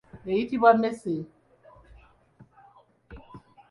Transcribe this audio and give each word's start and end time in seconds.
Eyitibwa 0.31 0.69
mmese. 0.77 1.13